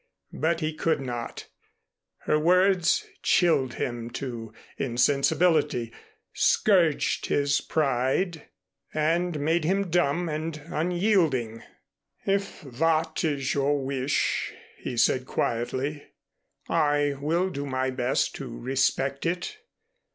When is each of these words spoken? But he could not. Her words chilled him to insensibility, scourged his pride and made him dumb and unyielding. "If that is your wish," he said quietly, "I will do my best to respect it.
But 0.33 0.61
he 0.61 0.73
could 0.73 0.99
not. 0.99 1.45
Her 2.23 2.39
words 2.39 3.05
chilled 3.21 3.75
him 3.75 4.09
to 4.13 4.51
insensibility, 4.79 5.93
scourged 6.33 7.27
his 7.27 7.61
pride 7.61 8.49
and 8.95 9.39
made 9.39 9.63
him 9.63 9.91
dumb 9.91 10.27
and 10.27 10.57
unyielding. 10.65 11.61
"If 12.25 12.61
that 12.61 13.23
is 13.23 13.53
your 13.53 13.77
wish," 13.79 14.51
he 14.79 14.97
said 14.97 15.27
quietly, 15.27 16.07
"I 16.67 17.13
will 17.21 17.51
do 17.51 17.67
my 17.67 17.91
best 17.91 18.33
to 18.37 18.57
respect 18.57 19.27
it. 19.27 19.57